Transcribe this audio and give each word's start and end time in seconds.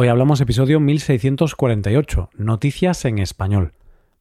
Hoy 0.00 0.06
hablamos 0.06 0.40
episodio 0.40 0.78
1648, 0.78 2.30
Noticias 2.36 3.04
en 3.04 3.18
Español. 3.18 3.72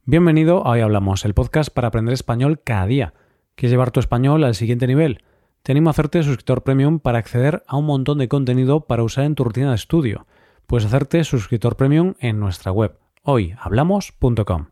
Bienvenido 0.05 0.65
a 0.65 0.71
Hoy 0.71 0.79
Hablamos, 0.79 1.23
el 1.23 1.35
podcast 1.35 1.69
para 1.69 1.89
aprender 1.89 2.15
español 2.15 2.61
cada 2.63 2.87
día. 2.87 3.13
¿Quieres 3.53 3.73
llevar 3.73 3.91
tu 3.91 3.99
español 3.99 4.43
al 4.43 4.55
siguiente 4.55 4.87
nivel? 4.87 5.23
Te 5.61 5.73
animo 5.73 5.91
a 5.91 5.91
hacerte 5.91 6.23
suscriptor 6.23 6.63
premium 6.63 6.97
para 6.97 7.19
acceder 7.19 7.61
a 7.67 7.77
un 7.77 7.85
montón 7.85 8.17
de 8.17 8.27
contenido 8.27 8.87
para 8.87 9.03
usar 9.03 9.25
en 9.25 9.35
tu 9.35 9.43
rutina 9.43 9.69
de 9.69 9.75
estudio. 9.75 10.25
Puedes 10.65 10.87
hacerte 10.87 11.23
suscriptor 11.23 11.75
premium 11.75 12.15
en 12.17 12.39
nuestra 12.39 12.71
web, 12.71 12.97
hoyhablamos.com. 13.21 14.69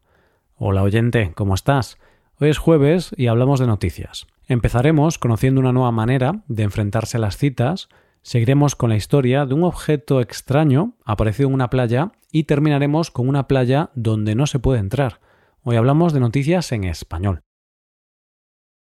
Hola 0.55 0.81
oyente, 0.81 1.33
¿cómo 1.35 1.53
estás? 1.53 1.99
Hoy 2.39 2.49
es 2.49 2.57
jueves 2.57 3.13
y 3.15 3.27
hablamos 3.27 3.59
de 3.59 3.67
noticias. 3.67 4.25
Empezaremos 4.47 5.19
conociendo 5.19 5.61
una 5.61 5.71
nueva 5.71 5.91
manera 5.91 6.41
de 6.47 6.63
enfrentarse 6.63 7.17
a 7.17 7.19
las 7.19 7.37
citas, 7.37 7.89
seguiremos 8.25 8.75
con 8.75 8.89
la 8.89 8.95
historia 8.95 9.45
de 9.45 9.53
un 9.53 9.63
objeto 9.63 10.19
extraño 10.19 10.97
aparecido 11.05 11.47
en 11.47 11.53
una 11.53 11.69
playa 11.69 12.11
y 12.31 12.45
terminaremos 12.45 13.11
con 13.11 13.29
una 13.29 13.47
playa 13.47 13.91
donde 13.93 14.33
no 14.33 14.47
se 14.47 14.57
puede 14.57 14.79
entrar. 14.79 15.21
Hoy 15.61 15.75
hablamos 15.75 16.11
de 16.11 16.19
noticias 16.19 16.71
en 16.71 16.85
español. 16.85 17.41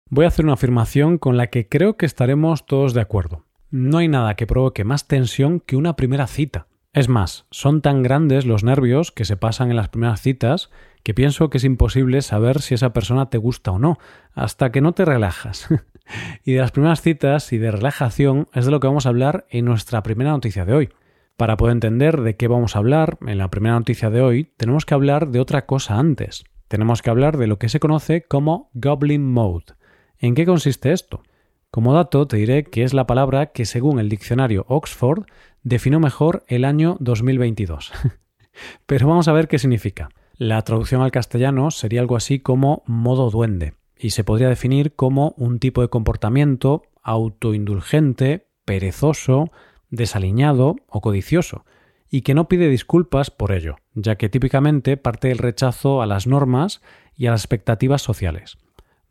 Voy 0.09 0.25
a 0.25 0.29
hacer 0.29 0.45
una 0.45 0.55
afirmación 0.55 1.19
con 1.19 1.37
la 1.37 1.47
que 1.47 1.69
creo 1.69 1.95
que 1.95 2.07
estaremos 2.07 2.65
todos 2.65 2.95
de 2.95 3.01
acuerdo. 3.01 3.45
No 3.69 3.99
hay 3.99 4.07
nada 4.07 4.35
que 4.35 4.47
provoque 4.47 4.83
más 4.83 5.07
tensión 5.07 5.59
que 5.59 5.75
una 5.75 5.95
primera 5.95 6.25
cita. 6.25 6.67
Es 6.91 7.07
más, 7.07 7.45
son 7.51 7.81
tan 7.81 8.01
grandes 8.01 8.47
los 8.47 8.63
nervios 8.63 9.11
que 9.11 9.25
se 9.25 9.37
pasan 9.37 9.69
en 9.69 9.75
las 9.75 9.89
primeras 9.89 10.21
citas 10.21 10.71
que 11.03 11.13
pienso 11.13 11.51
que 11.51 11.59
es 11.59 11.63
imposible 11.63 12.23
saber 12.23 12.61
si 12.61 12.73
esa 12.73 12.93
persona 12.93 13.29
te 13.29 13.37
gusta 13.37 13.71
o 13.71 13.77
no, 13.77 13.99
hasta 14.33 14.71
que 14.71 14.81
no 14.81 14.93
te 14.93 15.05
relajas. 15.05 15.67
y 16.43 16.53
de 16.53 16.61
las 16.61 16.71
primeras 16.71 17.01
citas 17.01 17.51
y 17.53 17.57
de 17.57 17.71
relajación 17.71 18.47
es 18.53 18.65
de 18.65 18.71
lo 18.71 18.79
que 18.79 18.87
vamos 18.87 19.05
a 19.05 19.09
hablar 19.09 19.45
en 19.49 19.65
nuestra 19.65 20.03
primera 20.03 20.31
noticia 20.31 20.65
de 20.65 20.73
hoy. 20.73 20.89
Para 21.37 21.57
poder 21.57 21.73
entender 21.73 22.21
de 22.21 22.35
qué 22.35 22.47
vamos 22.47 22.75
a 22.75 22.79
hablar 22.79 23.17
en 23.25 23.37
la 23.37 23.49
primera 23.49 23.75
noticia 23.75 24.09
de 24.09 24.21
hoy, 24.21 24.53
tenemos 24.57 24.85
que 24.85 24.93
hablar 24.93 25.29
de 25.29 25.39
otra 25.39 25.65
cosa 25.65 25.99
antes. 25.99 26.45
Tenemos 26.67 27.01
que 27.01 27.09
hablar 27.09 27.37
de 27.37 27.47
lo 27.47 27.59
que 27.59 27.69
se 27.69 27.79
conoce 27.79 28.23
como 28.23 28.69
Goblin 28.73 29.31
Mode. 29.31 29.73
¿En 30.17 30.33
qué 30.33 30.45
consiste 30.45 30.93
esto? 30.93 31.23
Como 31.71 31.93
dato, 31.93 32.25
te 32.25 32.37
diré 32.37 32.63
que 32.63 32.83
es 32.83 32.93
la 32.93 33.05
palabra 33.05 33.47
que, 33.47 33.65
según 33.65 33.99
el 33.99 34.07
diccionario 34.07 34.65
Oxford, 34.69 35.25
definió 35.61 35.99
mejor 35.99 36.43
el 36.47 36.63
año 36.63 36.95
2022. 37.01 37.91
Pero 38.85 39.07
vamos 39.07 39.27
a 39.27 39.33
ver 39.33 39.49
qué 39.49 39.59
significa. 39.59 40.09
La 40.37 40.61
traducción 40.61 41.01
al 41.01 41.11
castellano 41.11 41.71
sería 41.71 41.99
algo 41.99 42.15
así 42.15 42.39
como 42.39 42.83
modo 42.85 43.29
duende, 43.29 43.73
y 43.97 44.11
se 44.11 44.23
podría 44.23 44.49
definir 44.49 44.95
como 44.95 45.33
un 45.37 45.59
tipo 45.59 45.81
de 45.81 45.89
comportamiento 45.89 46.83
autoindulgente, 47.03 48.47
perezoso, 48.65 49.51
desaliñado 49.89 50.75
o 50.87 51.01
codicioso, 51.01 51.65
y 52.09 52.21
que 52.21 52.33
no 52.33 52.47
pide 52.47 52.69
disculpas 52.69 53.31
por 53.31 53.51
ello, 53.51 53.77
ya 53.93 54.15
que 54.15 54.29
típicamente 54.29 54.97
parte 54.97 55.27
del 55.29 55.37
rechazo 55.37 56.01
a 56.01 56.05
las 56.05 56.27
normas 56.27 56.81
y 57.15 57.27
a 57.27 57.31
las 57.31 57.41
expectativas 57.41 58.01
sociales. 58.01 58.57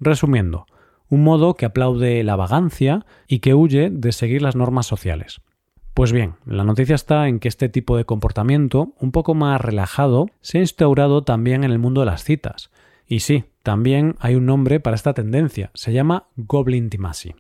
Resumiendo, 0.01 0.67
un 1.09 1.23
modo 1.23 1.55
que 1.55 1.67
aplaude 1.67 2.23
la 2.25 2.37
vagancia 2.37 3.07
y 3.29 3.41
que 3.41 3.55
huye 3.55 3.91
de 3.91 4.13
seguir 4.13 4.43
las 4.43 4.57
normas 4.57 4.87
sociales. 4.87 5.41
Pues 5.95 6.11
bien, 6.11 6.35
la 6.45 6.65
noticia 6.65 6.97
está 6.97 7.29
en 7.29 7.39
que 7.39 7.47
este 7.47 7.69
tipo 7.69 7.97
de 7.97 8.05
comportamiento, 8.05 8.95
un 8.99 9.13
poco 9.13 9.35
más 9.35 9.61
relajado, 9.61 10.27
se 10.41 10.59
ha 10.59 10.61
instaurado 10.61 11.23
también 11.23 11.63
en 11.63 11.71
el 11.71 11.79
mundo 11.79 12.01
de 12.01 12.07
las 12.07 12.25
citas. 12.25 12.71
Y 13.07 13.21
sí, 13.21 13.45
también 13.63 14.17
hay 14.19 14.35
un 14.35 14.47
nombre 14.47 14.81
para 14.81 14.97
esta 14.97 15.15
tendencia, 15.15 15.71
se 15.75 15.93
llama 15.93 16.29
Goblin 16.37 16.85
Intimacy. 16.85 17.35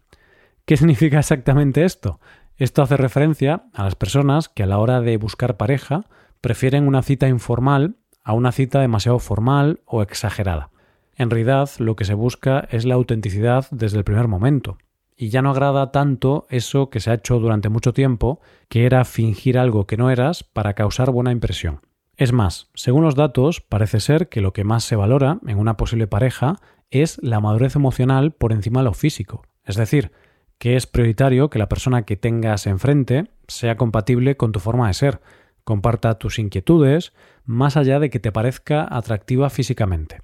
¿Qué 0.65 0.77
significa 0.77 1.19
exactamente 1.19 1.85
esto? 1.85 2.21
Esto 2.57 2.83
hace 2.83 2.97
referencia 2.97 3.65
a 3.73 3.85
las 3.85 3.97
personas 3.97 4.49
que 4.49 4.63
a 4.63 4.67
la 4.67 4.79
hora 4.79 5.01
de 5.01 5.17
buscar 5.17 5.57
pareja 5.57 6.07
prefieren 6.41 6.87
una 6.87 7.03
cita 7.03 7.29
informal 7.29 7.97
a 8.23 8.33
una 8.33 8.53
cita 8.53 8.81
demasiado 8.81 9.19
formal 9.19 9.81
o 9.87 10.03
exagerada. 10.03 10.71
En 11.17 11.31
realidad, 11.31 11.71
lo 11.79 11.97
que 11.97 12.05
se 12.05 12.15
busca 12.15 12.67
es 12.71 12.85
la 12.85 12.95
autenticidad 12.95 13.67
desde 13.71 13.99
el 13.99 14.05
primer 14.05 14.29
momento. 14.29 14.79
Y 15.17 15.29
ya 15.29 15.43
no 15.43 15.51
agrada 15.51 15.93
tanto 15.93 16.47
eso 16.51 16.91
que 16.91 17.01
se 17.01 17.11
ha 17.11 17.15
hecho 17.15 17.39
durante 17.39 17.69
mucho 17.69 17.93
tiempo, 17.93 18.41
que 18.69 18.85
era 18.87 19.05
fingir 19.05 19.59
algo 19.59 19.87
que 19.87 19.97
no 19.97 20.11
eras 20.11 20.43
para 20.43 20.75
causar 20.75 21.11
buena 21.11 21.31
impresión. 21.31 21.81
Es 22.17 22.33
más, 22.33 22.71
según 22.75 23.03
los 23.03 23.17
datos, 23.17 23.61
parece 23.61 24.01
ser 24.01 24.29
que 24.29 24.41
lo 24.41 24.53
que 24.53 24.65
más 24.65 24.85
se 24.85 24.97
valora 24.97 25.39
en 25.47 25.59
una 25.59 25.77
posible 25.77 26.07
pareja 26.07 26.57
es 26.91 27.19
la 27.23 27.41
madurez 27.41 27.75
emocional 27.75 28.33
por 28.33 28.53
encima 28.53 28.81
de 28.81 28.85
lo 28.85 28.95
físico. 28.95 29.43
Es 29.65 29.77
decir, 29.77 30.13
que 30.59 30.77
es 30.77 30.87
prioritario 30.87 31.51
que 31.51 31.59
la 31.59 31.69
persona 31.69 32.03
que 32.03 32.17
tengas 32.17 32.67
enfrente 32.67 33.31
sea 33.49 33.77
compatible 33.77 34.37
con 34.37 34.53
tu 34.53 34.61
forma 34.61 34.87
de 34.87 34.95
ser, 34.95 35.21
comparta 35.65 36.19
tus 36.19 36.39
inquietudes, 36.39 37.13
más 37.45 37.77
allá 37.77 37.99
de 37.99 38.11
que 38.11 38.21
te 38.21 38.31
parezca 38.33 38.87
atractiva 38.89 39.51
físicamente. 39.51 40.21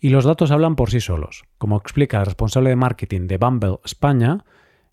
Y 0.00 0.08
los 0.10 0.24
datos 0.24 0.50
hablan 0.50 0.76
por 0.76 0.90
sí 0.90 1.00
solos. 1.00 1.44
Como 1.58 1.76
explica 1.76 2.20
el 2.20 2.26
responsable 2.26 2.70
de 2.70 2.76
marketing 2.76 3.26
de 3.26 3.38
Bumble 3.38 3.78
España, 3.84 4.44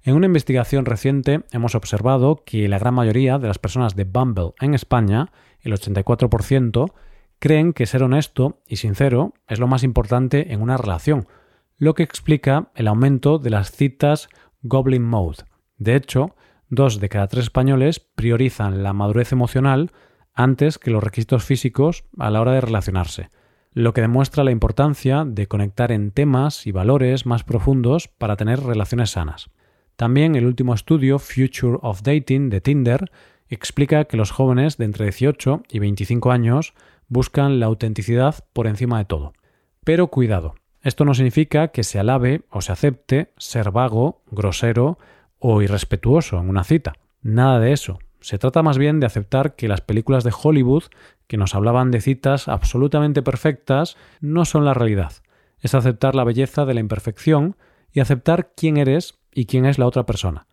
en 0.04 0.16
una 0.16 0.26
investigación 0.26 0.86
reciente 0.86 1.44
hemos 1.52 1.76
observado 1.76 2.44
que 2.44 2.68
la 2.68 2.80
gran 2.80 2.96
mayoría 2.96 3.38
de 3.38 3.48
las 3.48 3.60
personas 3.60 3.96
de 3.96 4.04
Bumble 4.04 4.54
en 4.60 4.74
España, 4.74 5.32
el 5.62 5.74
84%, 5.74 6.92
creen 7.40 7.74
que 7.74 7.86
ser 7.86 8.04
honesto 8.04 8.62
y 8.68 8.78
sincero 8.78 9.34
es 9.48 9.60
lo 9.60 9.68
más 9.68 9.84
importante 9.84 10.54
en 10.54 10.62
una 10.62 10.78
relación, 10.78 11.28
lo 11.78 11.94
que 11.96 12.04
explica 12.04 12.72
el 12.76 12.88
aumento 12.88 13.40
de 13.40 13.50
las 13.50 13.72
citas 13.72 14.30
Goblin 14.62 15.04
Mode. 15.04 15.44
De 15.78 15.96
hecho, 15.96 16.36
dos 16.70 17.00
de 17.00 17.10
cada 17.10 17.28
tres 17.28 17.46
españoles 17.46 18.00
priorizan 18.00 18.84
la 18.84 18.94
madurez 18.94 19.32
emocional 19.32 19.92
antes 20.34 20.78
que 20.78 20.92
los 20.92 21.04
requisitos 21.04 21.44
físicos 21.44 22.06
a 22.18 22.30
la 22.30 22.42
hora 22.42 22.54
de 22.54 22.62
relacionarse 22.62 23.30
lo 23.74 23.94
que 23.94 24.02
demuestra 24.02 24.44
la 24.44 24.52
importancia 24.52 25.24
de 25.26 25.48
conectar 25.48 25.92
en 25.92 26.12
temas 26.12 26.68
y 26.68 26.72
valores 26.72 27.26
más 27.26 27.44
profundos 27.44 28.10
para 28.10 28.36
tener 28.36 28.62
relaciones 28.62 29.12
sanas. 29.12 29.50
También 29.96 30.36
el 30.36 30.46
último 30.46 30.74
estudio 30.74 31.20
Future 31.20 31.78
of 31.82 32.02
Dating 32.02 32.50
de 32.50 32.60
Tinder 32.60 33.12
explica 33.56 34.06
que 34.06 34.18
los 34.18 34.32
jóvenes 34.32 34.78
de 34.78 34.86
entre 34.86 35.06
18 35.06 35.64
y 35.70 35.80
25 35.80 36.32
años 36.32 36.74
buscan 37.08 37.60
la 37.60 37.66
autenticidad 37.66 38.44
por 38.54 38.68
encima 38.68 38.98
de 38.98 39.06
todo. 39.06 39.34
Pero 39.84 40.08
cuidado, 40.08 40.56
esto 40.82 41.06
no 41.06 41.14
significa 41.14 41.70
que 41.70 41.84
se 41.84 42.00
alabe 42.00 42.44
o 42.50 42.62
se 42.62 42.72
acepte 42.72 43.34
ser 43.38 43.72
vago, 43.72 44.24
grosero 44.32 44.98
o 45.38 45.62
irrespetuoso 45.62 46.40
en 46.40 46.50
una 46.50 46.64
cita. 46.64 46.94
Nada 47.22 47.60
de 47.60 47.74
eso. 47.74 48.00
Se 48.20 48.38
trata 48.38 48.64
más 48.64 48.78
bien 48.78 49.00
de 49.00 49.08
aceptar 49.08 49.56
que 49.56 49.68
las 49.68 49.82
películas 49.82 50.24
de 50.24 50.34
Hollywood 50.40 50.84
que 51.28 51.38
nos 51.38 51.56
hablaban 51.56 51.92
de 51.92 52.02
citas 52.02 52.48
absolutamente 52.48 53.22
perfectas 53.22 53.98
no 54.22 54.46
son 54.46 54.66
la 54.66 54.74
realidad. 54.74 55.14
Es 55.60 55.76
aceptar 55.76 56.16
la 56.16 56.24
belleza 56.24 56.66
de 56.66 56.74
la 56.74 56.80
imperfección 56.80 57.56
y 57.92 58.00
aceptar 58.00 58.52
quién 58.56 58.78
eres 58.78 59.20
y 59.34 59.46
quién 59.46 59.66
es 59.66 59.78
la 59.78 59.86
otra 59.88 60.06
persona. 60.06 60.48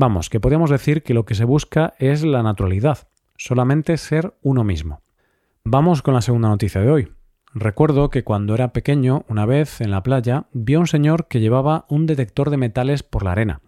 Vamos, 0.00 0.30
que 0.30 0.40
podríamos 0.40 0.70
decir 0.70 1.02
que 1.02 1.12
lo 1.12 1.26
que 1.26 1.34
se 1.34 1.44
busca 1.44 1.92
es 1.98 2.24
la 2.24 2.42
naturalidad, 2.42 3.06
solamente 3.36 3.98
ser 3.98 4.32
uno 4.40 4.64
mismo. 4.64 5.02
Vamos 5.62 6.00
con 6.00 6.14
la 6.14 6.22
segunda 6.22 6.48
noticia 6.48 6.80
de 6.80 6.90
hoy. 6.90 7.12
Recuerdo 7.52 8.08
que 8.08 8.24
cuando 8.24 8.54
era 8.54 8.72
pequeño, 8.72 9.26
una 9.28 9.44
vez 9.44 9.82
en 9.82 9.90
la 9.90 10.02
playa, 10.02 10.46
vi 10.54 10.72
a 10.72 10.78
un 10.78 10.86
señor 10.86 11.28
que 11.28 11.40
llevaba 11.40 11.84
un 11.90 12.06
detector 12.06 12.48
de 12.48 12.56
metales 12.56 13.02
por 13.02 13.24
la 13.24 13.32
arena. 13.32 13.60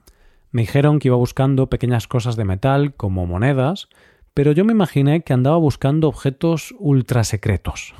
Me 0.53 0.62
dijeron 0.62 1.00
que 1.00 1.09
iba 1.09 1.19
buscando 1.19 1.69
pequeñas 1.69 2.09
cosas 2.09 2.37
de 2.37 2.47
metal, 2.47 2.94
como 2.94 3.26
monedas, 3.26 3.91
pero 4.32 4.53
yo 4.53 4.65
me 4.65 4.72
imaginé 4.72 5.25
que 5.25 5.34
andaba 5.34 5.59
buscando 5.59 6.09
objetos 6.09 6.75
ultra 6.78 7.25
secretos. 7.25 7.94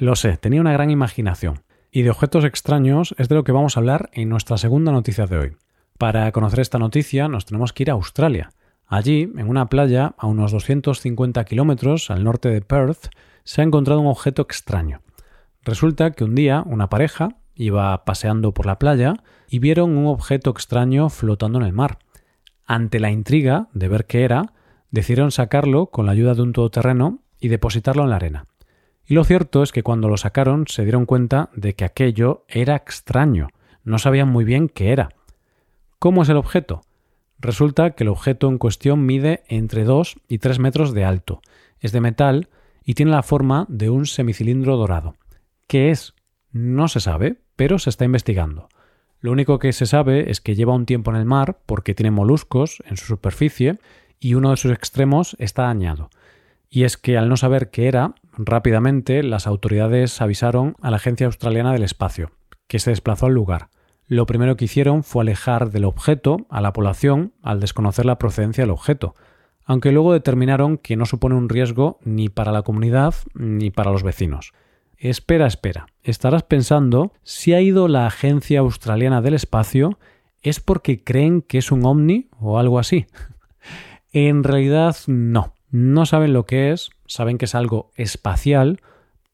Lo 0.00 0.16
sé, 0.16 0.36
tenía 0.36 0.60
una 0.60 0.72
gran 0.72 0.90
imaginación. 0.90 1.62
Y 1.92 2.02
de 2.02 2.10
objetos 2.10 2.44
extraños 2.44 3.14
es 3.18 3.28
de 3.28 3.36
lo 3.36 3.44
que 3.44 3.52
vamos 3.52 3.76
a 3.76 3.80
hablar 3.80 4.10
en 4.14 4.30
nuestra 4.30 4.58
segunda 4.58 4.90
noticia 4.90 5.26
de 5.26 5.38
hoy. 5.38 5.56
Para 5.98 6.30
conocer 6.30 6.60
esta 6.60 6.78
noticia 6.78 7.26
nos 7.26 7.44
tenemos 7.44 7.72
que 7.72 7.82
ir 7.82 7.90
a 7.90 7.94
Australia. 7.94 8.50
Allí, 8.86 9.32
en 9.36 9.48
una 9.48 9.68
playa 9.68 10.14
a 10.16 10.28
unos 10.28 10.52
250 10.52 11.44
kilómetros 11.44 12.10
al 12.12 12.22
norte 12.22 12.48
de 12.48 12.60
Perth, 12.60 13.08
se 13.42 13.60
ha 13.60 13.64
encontrado 13.64 14.00
un 14.00 14.06
objeto 14.06 14.42
extraño. 14.42 15.02
Resulta 15.64 16.12
que 16.12 16.22
un 16.22 16.36
día 16.36 16.62
una 16.64 16.88
pareja 16.88 17.30
iba 17.56 18.04
paseando 18.04 18.54
por 18.54 18.64
la 18.64 18.78
playa 18.78 19.14
y 19.48 19.58
vieron 19.58 19.96
un 19.96 20.06
objeto 20.06 20.50
extraño 20.50 21.08
flotando 21.08 21.58
en 21.58 21.66
el 21.66 21.72
mar. 21.72 21.98
Ante 22.64 23.00
la 23.00 23.10
intriga 23.10 23.66
de 23.72 23.88
ver 23.88 24.06
qué 24.06 24.22
era, 24.22 24.52
decidieron 24.92 25.32
sacarlo 25.32 25.86
con 25.86 26.06
la 26.06 26.12
ayuda 26.12 26.34
de 26.34 26.42
un 26.42 26.52
todoterreno 26.52 27.24
y 27.40 27.48
depositarlo 27.48 28.04
en 28.04 28.10
la 28.10 28.16
arena. 28.16 28.46
Y 29.04 29.14
lo 29.14 29.24
cierto 29.24 29.64
es 29.64 29.72
que 29.72 29.82
cuando 29.82 30.08
lo 30.08 30.16
sacaron 30.16 30.66
se 30.68 30.84
dieron 30.84 31.06
cuenta 31.06 31.50
de 31.56 31.74
que 31.74 31.84
aquello 31.84 32.44
era 32.46 32.76
extraño, 32.76 33.48
no 33.82 33.98
sabían 33.98 34.28
muy 34.28 34.44
bien 34.44 34.68
qué 34.68 34.92
era. 34.92 35.08
¿Cómo 35.98 36.22
es 36.22 36.28
el 36.28 36.36
objeto? 36.36 36.82
Resulta 37.40 37.90
que 37.90 38.04
el 38.04 38.10
objeto 38.10 38.48
en 38.48 38.58
cuestión 38.58 39.04
mide 39.04 39.42
entre 39.48 39.82
2 39.82 40.18
y 40.28 40.38
3 40.38 40.60
metros 40.60 40.94
de 40.94 41.04
alto, 41.04 41.42
es 41.80 41.90
de 41.90 42.00
metal 42.00 42.48
y 42.84 42.94
tiene 42.94 43.10
la 43.10 43.24
forma 43.24 43.66
de 43.68 43.90
un 43.90 44.06
semicilindro 44.06 44.76
dorado. 44.76 45.16
¿Qué 45.66 45.90
es? 45.90 46.14
No 46.52 46.86
se 46.86 47.00
sabe, 47.00 47.40
pero 47.56 47.80
se 47.80 47.90
está 47.90 48.04
investigando. 48.04 48.68
Lo 49.18 49.32
único 49.32 49.58
que 49.58 49.72
se 49.72 49.86
sabe 49.86 50.30
es 50.30 50.40
que 50.40 50.54
lleva 50.54 50.72
un 50.72 50.86
tiempo 50.86 51.10
en 51.10 51.16
el 51.16 51.24
mar 51.24 51.58
porque 51.66 51.96
tiene 51.96 52.12
moluscos 52.12 52.80
en 52.86 52.96
su 52.96 53.06
superficie 53.06 53.80
y 54.20 54.34
uno 54.34 54.50
de 54.50 54.56
sus 54.56 54.70
extremos 54.70 55.34
está 55.40 55.64
dañado. 55.64 56.10
Y 56.70 56.84
es 56.84 56.96
que 56.96 57.18
al 57.18 57.28
no 57.28 57.36
saber 57.36 57.70
qué 57.70 57.88
era, 57.88 58.14
rápidamente 58.36 59.24
las 59.24 59.48
autoridades 59.48 60.20
avisaron 60.20 60.76
a 60.80 60.92
la 60.92 60.98
Agencia 60.98 61.26
Australiana 61.26 61.72
del 61.72 61.82
Espacio, 61.82 62.30
que 62.68 62.78
se 62.78 62.90
desplazó 62.90 63.26
al 63.26 63.34
lugar. 63.34 63.70
Lo 64.08 64.24
primero 64.24 64.56
que 64.56 64.64
hicieron 64.64 65.04
fue 65.04 65.22
alejar 65.22 65.70
del 65.70 65.84
objeto 65.84 66.46
a 66.48 66.62
la 66.62 66.72
población 66.72 67.34
al 67.42 67.60
desconocer 67.60 68.06
la 68.06 68.18
procedencia 68.18 68.62
del 68.62 68.70
objeto, 68.70 69.14
aunque 69.66 69.92
luego 69.92 70.14
determinaron 70.14 70.78
que 70.78 70.96
no 70.96 71.04
supone 71.04 71.34
un 71.34 71.50
riesgo 71.50 71.98
ni 72.02 72.30
para 72.30 72.50
la 72.50 72.62
comunidad 72.62 73.14
ni 73.34 73.70
para 73.70 73.92
los 73.92 74.02
vecinos. 74.02 74.54
Espera, 74.96 75.46
espera. 75.46 75.88
Estarás 76.02 76.42
pensando, 76.42 77.12
si 77.22 77.52
ha 77.52 77.60
ido 77.60 77.86
la 77.86 78.06
Agencia 78.06 78.60
Australiana 78.60 79.20
del 79.20 79.34
Espacio, 79.34 79.98
¿es 80.40 80.58
porque 80.58 81.04
creen 81.04 81.42
que 81.42 81.58
es 81.58 81.70
un 81.70 81.84
ovni 81.84 82.30
o 82.40 82.58
algo 82.58 82.78
así? 82.78 83.06
en 84.12 84.42
realidad 84.42 84.96
no. 85.06 85.52
No 85.70 86.06
saben 86.06 86.32
lo 86.32 86.46
que 86.46 86.72
es, 86.72 86.88
saben 87.06 87.36
que 87.36 87.44
es 87.44 87.54
algo 87.54 87.90
espacial, 87.94 88.80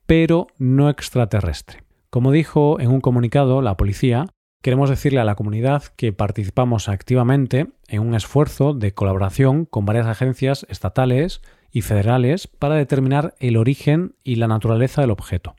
pero 0.05 0.49
no 0.59 0.91
extraterrestre. 0.91 1.85
Como 2.11 2.33
dijo 2.33 2.81
en 2.81 2.91
un 2.91 3.01
comunicado 3.01 3.63
la 3.63 3.77
policía, 3.77 4.27
queremos 4.65 4.89
decirle 4.89 5.21
a 5.21 5.25
la 5.25 5.35
comunidad 5.35 5.83
que 5.95 6.15
participamos 6.15 6.89
activamente 6.89 7.67
en 7.87 8.01
un 8.01 8.15
esfuerzo 8.15 8.73
de 8.73 8.95
colaboración 8.95 9.67
con 9.67 9.85
varias 9.85 10.07
agencias 10.07 10.65
estatales 10.71 11.43
y 11.71 11.83
federales 11.83 12.47
para 12.47 12.75
determinar 12.75 13.35
el 13.41 13.59
origen 13.59 14.15
y 14.25 14.37
la 14.37 14.49
naturaleza 14.49 15.03
del 15.03 15.11
objeto. 15.11 15.55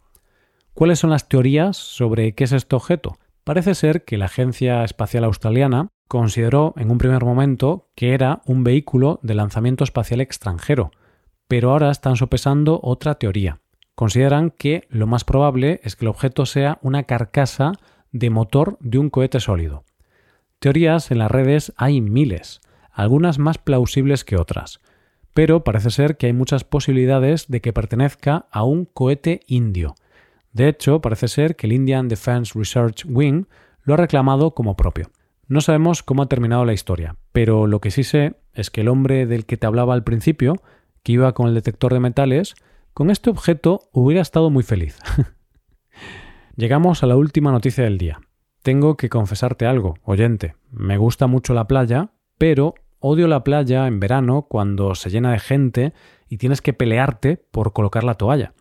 ¿Cuáles 0.74 0.98
son 0.98 1.12
las 1.12 1.30
teorías 1.30 1.78
sobre 1.78 2.34
qué 2.34 2.46
es 2.46 2.52
este 2.52 2.75
objeto? 2.75 3.19
Parece 3.44 3.75
ser 3.75 4.06
que 4.06 4.18
la 4.18 4.25
Agencia 4.25 4.84
Espacial 4.84 5.24
Australiana 5.25 5.90
consideró 6.08 6.74
en 6.75 6.90
un 6.90 6.98
primer 6.98 7.24
momento 7.24 7.90
que 7.94 8.16
era 8.16 8.42
un 8.48 8.63
vehículo 8.63 9.19
de 9.22 9.36
lanzamiento 9.36 9.84
espacial 9.84 10.19
extranjero, 10.19 10.90
pero 11.48 11.69
ahora 11.69 11.92
están 11.92 12.16
sopesando 12.16 12.80
otra 12.81 13.19
teoría. 13.19 13.60
Consideran 13.94 14.50
que 14.50 14.88
lo 14.90 15.06
más 15.06 15.24
probable 15.24 15.80
es 15.84 15.96
que 15.96 16.06
el 16.06 16.10
objeto 16.10 16.48
sea 16.48 16.80
una 16.81 17.04
carcasa 17.04 17.74
de 18.15 18.29
motor 18.29 18.77
de 18.79 18.97
un 18.97 19.09
cohete 19.09 19.41
sólido. 19.41 19.83
Teorías 20.59 21.12
en 21.12 21.17
las 21.17 21.29
redes 21.29 21.73
hay 21.75 22.00
miles, 22.00 22.62
algunas 22.91 23.39
más 23.39 23.57
plausibles 23.57 24.23
que 24.23 24.38
otras, 24.38 24.79
pero 25.33 25.65
parece 25.65 25.89
ser 25.89 26.15
que 26.15 26.27
hay 26.27 26.33
muchas 26.33 26.63
posibilidades 26.63 27.50
de 27.50 27.59
que 27.59 27.73
pertenezca 27.73 28.47
a 28.51 28.63
un 28.63 28.85
cohete 28.85 29.41
indio. 29.47 29.95
De 30.53 30.69
hecho, 30.69 31.01
parece 31.01 31.27
ser 31.27 31.57
que 31.57 31.67
el 31.67 31.73
Indian 31.73 32.07
Defense 32.07 32.57
Research 32.57 33.06
Wing 33.06 33.47
lo 33.83 33.95
ha 33.95 33.97
reclamado 33.97 34.51
como 34.51 34.77
propio. 34.77 35.09
No 35.50 35.59
sabemos 35.59 36.01
cómo 36.01 36.23
ha 36.23 36.29
terminado 36.29 36.63
la 36.63 36.73
historia, 36.73 37.17
pero 37.33 37.67
lo 37.67 37.81
que 37.81 37.91
sí 37.91 38.06
sé 38.06 38.35
es 38.53 38.71
que 38.71 38.81
el 38.81 38.88
hombre 38.88 39.25
del 39.25 39.45
que 39.45 39.57
te 39.57 39.67
hablaba 39.67 39.94
al 39.94 40.06
principio, 40.06 40.56
que 41.03 41.12
iba 41.12 41.33
con 41.33 41.50
el 41.50 41.53
detector 41.53 41.94
de 41.94 42.00
metales, 42.00 42.56
con 42.94 43.09
este 43.09 43.29
objeto 43.29 43.89
hubiera 43.91 44.21
estado 44.21 44.50
muy 44.50 44.63
feliz. 44.63 44.97
Llegamos 46.57 47.04
a 47.04 47.07
la 47.07 47.18
última 47.18 47.52
noticia 47.52 47.84
del 47.84 47.98
día. 47.98 48.22
Tengo 48.63 48.96
que 48.96 49.10
confesarte 49.10 49.66
algo, 49.66 49.96
oyente. 50.04 50.56
Me 50.72 50.98
gusta 50.98 51.28
mucho 51.28 51.54
la 51.54 51.68
playa, 51.68 52.12
pero 52.38 52.75
odio 53.00 53.28
la 53.28 53.44
playa 53.44 53.88
en 53.88 54.00
verano 54.00 54.44
cuando 54.50 54.96
se 54.96 55.10
llena 55.10 55.34
de 55.34 55.40
gente 55.40 55.94
y 56.30 56.38
tienes 56.38 56.62
que 56.62 56.72
pelearte 56.72 57.36
por 57.36 57.74
colocar 57.74 58.06
la 58.06 58.13
toalla. 58.13 58.54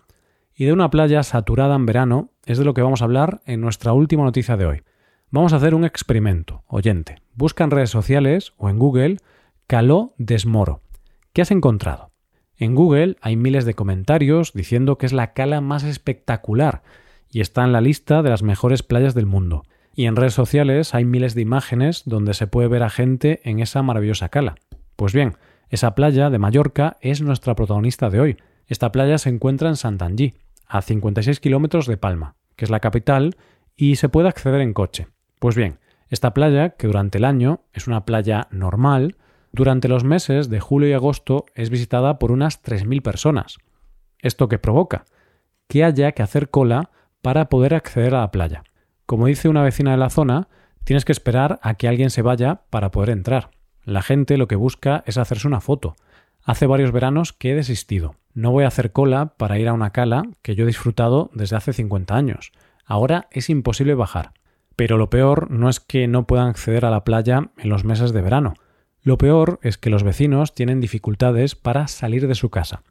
Y 0.56 0.64
de 0.64 0.72
una 0.72 0.90
playa 0.90 1.22
saturada 1.22 1.76
en 1.76 1.86
verano 1.86 2.32
es 2.44 2.58
de 2.58 2.64
lo 2.64 2.74
que 2.74 2.82
vamos 2.82 3.00
a 3.00 3.04
hablar 3.04 3.42
en 3.46 3.60
nuestra 3.60 3.92
última 3.92 4.24
noticia 4.24 4.56
de 4.56 4.66
hoy. 4.66 4.82
Vamos 5.30 5.52
a 5.52 5.56
hacer 5.56 5.72
un 5.72 5.84
experimento, 5.84 6.64
oyente. 6.66 7.22
Busca 7.34 7.62
en 7.62 7.70
redes 7.70 7.90
sociales 7.90 8.54
o 8.56 8.68
en 8.70 8.80
Google 8.80 9.18
Caló 9.68 10.14
Desmoro. 10.18 10.80
¿Qué 11.32 11.42
has 11.42 11.52
encontrado? 11.52 12.10
En 12.56 12.74
Google 12.74 13.16
hay 13.20 13.36
miles 13.36 13.64
de 13.64 13.74
comentarios 13.74 14.52
diciendo 14.52 14.98
que 14.98 15.06
es 15.06 15.12
la 15.12 15.32
cala 15.32 15.60
más 15.60 15.84
espectacular 15.84 16.82
y 17.34 17.40
está 17.40 17.64
en 17.64 17.72
la 17.72 17.80
lista 17.80 18.22
de 18.22 18.30
las 18.30 18.44
mejores 18.44 18.84
playas 18.84 19.12
del 19.12 19.26
mundo. 19.26 19.64
Y 19.92 20.06
en 20.06 20.14
redes 20.14 20.34
sociales 20.34 20.94
hay 20.94 21.04
miles 21.04 21.34
de 21.34 21.42
imágenes 21.42 22.04
donde 22.06 22.32
se 22.32 22.46
puede 22.46 22.68
ver 22.68 22.84
a 22.84 22.90
gente 22.90 23.40
en 23.42 23.58
esa 23.58 23.82
maravillosa 23.82 24.28
cala. 24.28 24.54
Pues 24.94 25.12
bien, 25.12 25.36
esa 25.68 25.96
playa 25.96 26.30
de 26.30 26.38
Mallorca 26.38 26.96
es 27.00 27.22
nuestra 27.22 27.56
protagonista 27.56 28.08
de 28.08 28.20
hoy. 28.20 28.36
Esta 28.68 28.92
playa 28.92 29.18
se 29.18 29.30
encuentra 29.30 29.68
en 29.68 29.74
Santangí, 29.74 30.34
a 30.68 30.80
56 30.80 31.40
kilómetros 31.40 31.88
de 31.88 31.96
Palma, 31.96 32.36
que 32.54 32.66
es 32.66 32.70
la 32.70 32.78
capital, 32.78 33.34
y 33.74 33.96
se 33.96 34.08
puede 34.08 34.28
acceder 34.28 34.60
en 34.60 34.72
coche. 34.72 35.08
Pues 35.40 35.56
bien, 35.56 35.80
esta 36.10 36.34
playa, 36.34 36.70
que 36.70 36.86
durante 36.86 37.18
el 37.18 37.24
año 37.24 37.62
es 37.72 37.88
una 37.88 38.04
playa 38.04 38.46
normal, 38.52 39.16
durante 39.50 39.88
los 39.88 40.04
meses 40.04 40.48
de 40.50 40.60
julio 40.60 40.88
y 40.88 40.92
agosto 40.92 41.46
es 41.56 41.68
visitada 41.68 42.20
por 42.20 42.30
unas 42.30 42.62
3.000 42.62 43.02
personas. 43.02 43.58
¿Esto 44.20 44.48
qué 44.48 44.60
provoca? 44.60 45.04
Que 45.66 45.82
haya 45.82 46.12
que 46.12 46.22
hacer 46.22 46.48
cola 46.50 46.90
para 47.24 47.48
poder 47.48 47.72
acceder 47.72 48.14
a 48.14 48.20
la 48.20 48.30
playa. 48.30 48.64
Como 49.06 49.28
dice 49.28 49.48
una 49.48 49.62
vecina 49.62 49.92
de 49.92 49.96
la 49.96 50.10
zona, 50.10 50.48
tienes 50.84 51.06
que 51.06 51.12
esperar 51.12 51.58
a 51.62 51.72
que 51.72 51.88
alguien 51.88 52.10
se 52.10 52.20
vaya 52.20 52.64
para 52.68 52.90
poder 52.90 53.08
entrar. 53.08 53.48
La 53.82 54.02
gente 54.02 54.36
lo 54.36 54.46
que 54.46 54.56
busca 54.56 55.02
es 55.06 55.16
hacerse 55.16 55.48
una 55.48 55.62
foto. 55.62 55.96
Hace 56.42 56.66
varios 56.66 56.92
veranos 56.92 57.32
que 57.32 57.52
he 57.52 57.54
desistido. 57.54 58.16
No 58.34 58.50
voy 58.50 58.64
a 58.64 58.66
hacer 58.68 58.92
cola 58.92 59.32
para 59.38 59.58
ir 59.58 59.68
a 59.68 59.72
una 59.72 59.88
cala 59.88 60.24
que 60.42 60.54
yo 60.54 60.64
he 60.64 60.66
disfrutado 60.66 61.30
desde 61.32 61.56
hace 61.56 61.72
50 61.72 62.14
años. 62.14 62.52
Ahora 62.84 63.26
es 63.30 63.48
imposible 63.48 63.94
bajar. 63.94 64.34
Pero 64.76 64.98
lo 64.98 65.08
peor 65.08 65.50
no 65.50 65.70
es 65.70 65.80
que 65.80 66.06
no 66.06 66.26
puedan 66.26 66.48
acceder 66.48 66.84
a 66.84 66.90
la 66.90 67.04
playa 67.04 67.52
en 67.56 67.70
los 67.70 67.84
meses 67.86 68.12
de 68.12 68.20
verano. 68.20 68.52
Lo 69.00 69.16
peor 69.16 69.60
es 69.62 69.78
que 69.78 69.88
los 69.88 70.02
vecinos 70.02 70.54
tienen 70.54 70.82
dificultades 70.82 71.54
para 71.54 71.88
salir 71.88 72.28
de 72.28 72.34
su 72.34 72.50
casa. 72.50 72.82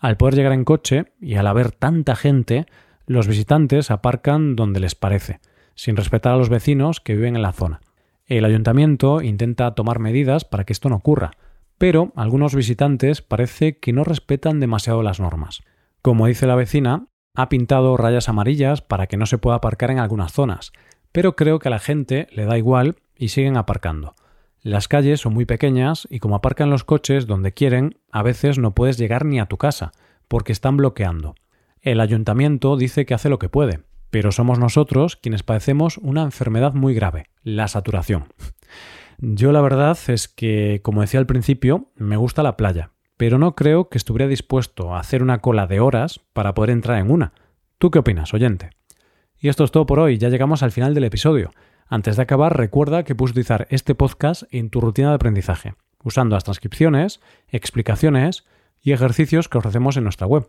Al 0.00 0.16
poder 0.16 0.34
llegar 0.34 0.52
en 0.52 0.64
coche 0.64 1.12
y 1.20 1.36
al 1.36 1.46
haber 1.46 1.70
tanta 1.70 2.16
gente, 2.16 2.66
los 3.06 3.28
visitantes 3.28 3.90
aparcan 3.90 4.56
donde 4.56 4.80
les 4.80 4.94
parece, 4.94 5.40
sin 5.74 5.96
respetar 5.96 6.34
a 6.34 6.36
los 6.36 6.48
vecinos 6.48 7.00
que 7.00 7.14
viven 7.14 7.36
en 7.36 7.42
la 7.42 7.52
zona. 7.52 7.80
El 8.26 8.44
ayuntamiento 8.44 9.22
intenta 9.22 9.74
tomar 9.74 10.00
medidas 10.00 10.44
para 10.44 10.64
que 10.64 10.72
esto 10.72 10.88
no 10.88 10.96
ocurra, 10.96 11.30
pero 11.78 12.12
algunos 12.16 12.54
visitantes 12.54 13.22
parece 13.22 13.78
que 13.78 13.92
no 13.92 14.02
respetan 14.02 14.58
demasiado 14.58 15.02
las 15.02 15.20
normas. 15.20 15.62
Como 16.02 16.26
dice 16.26 16.46
la 16.46 16.56
vecina, 16.56 17.06
ha 17.34 17.48
pintado 17.48 17.96
rayas 17.96 18.28
amarillas 18.28 18.80
para 18.80 19.06
que 19.06 19.16
no 19.16 19.26
se 19.26 19.38
pueda 19.38 19.56
aparcar 19.56 19.90
en 19.90 19.98
algunas 19.98 20.32
zonas, 20.32 20.72
pero 21.12 21.36
creo 21.36 21.58
que 21.58 21.68
a 21.68 21.70
la 21.70 21.78
gente 21.78 22.26
le 22.32 22.46
da 22.46 22.58
igual 22.58 22.96
y 23.16 23.28
siguen 23.28 23.56
aparcando. 23.56 24.14
Las 24.62 24.88
calles 24.88 25.20
son 25.20 25.34
muy 25.34 25.44
pequeñas 25.44 26.08
y 26.10 26.18
como 26.18 26.34
aparcan 26.34 26.70
los 26.70 26.82
coches 26.82 27.26
donde 27.26 27.52
quieren, 27.52 27.98
a 28.10 28.22
veces 28.22 28.58
no 28.58 28.74
puedes 28.74 28.98
llegar 28.98 29.24
ni 29.24 29.38
a 29.38 29.46
tu 29.46 29.58
casa, 29.58 29.92
porque 30.26 30.50
están 30.50 30.76
bloqueando. 30.76 31.36
El 31.86 32.00
ayuntamiento 32.00 32.76
dice 32.76 33.06
que 33.06 33.14
hace 33.14 33.28
lo 33.28 33.38
que 33.38 33.48
puede, 33.48 33.78
pero 34.10 34.32
somos 34.32 34.58
nosotros 34.58 35.14
quienes 35.14 35.44
padecemos 35.44 35.98
una 35.98 36.24
enfermedad 36.24 36.74
muy 36.74 36.94
grave, 36.94 37.26
la 37.44 37.68
saturación. 37.68 38.24
Yo 39.18 39.52
la 39.52 39.60
verdad 39.60 39.96
es 40.08 40.26
que, 40.26 40.80
como 40.82 41.02
decía 41.02 41.20
al 41.20 41.28
principio, 41.28 41.92
me 41.94 42.16
gusta 42.16 42.42
la 42.42 42.56
playa, 42.56 42.90
pero 43.16 43.38
no 43.38 43.54
creo 43.54 43.88
que 43.88 43.98
estuviera 43.98 44.26
dispuesto 44.26 44.96
a 44.96 44.98
hacer 44.98 45.22
una 45.22 45.38
cola 45.38 45.68
de 45.68 45.78
horas 45.78 46.18
para 46.32 46.54
poder 46.54 46.70
entrar 46.70 46.98
en 46.98 47.08
una. 47.08 47.34
¿Tú 47.78 47.92
qué 47.92 48.00
opinas, 48.00 48.34
oyente? 48.34 48.70
Y 49.38 49.48
esto 49.48 49.62
es 49.62 49.70
todo 49.70 49.86
por 49.86 50.00
hoy, 50.00 50.18
ya 50.18 50.28
llegamos 50.28 50.64
al 50.64 50.72
final 50.72 50.92
del 50.92 51.04
episodio. 51.04 51.52
Antes 51.86 52.16
de 52.16 52.22
acabar, 52.22 52.56
recuerda 52.56 53.04
que 53.04 53.14
puedes 53.14 53.30
utilizar 53.30 53.68
este 53.70 53.94
podcast 53.94 54.42
en 54.50 54.70
tu 54.70 54.80
rutina 54.80 55.10
de 55.10 55.14
aprendizaje, 55.14 55.74
usando 56.02 56.34
las 56.34 56.42
transcripciones, 56.42 57.20
explicaciones 57.46 58.44
y 58.82 58.90
ejercicios 58.90 59.48
que 59.48 59.58
ofrecemos 59.58 59.96
en 59.96 60.02
nuestra 60.02 60.26
web. 60.26 60.48